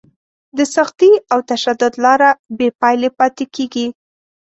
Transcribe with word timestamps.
د 0.57 0.59
سختي 0.75 1.11
او 1.31 1.39
تشدد 1.51 1.93
لاره 2.03 2.29
بې 2.57 2.67
پایلې 2.79 3.09
پاتې 3.19 3.45
کېږي. 3.55 3.87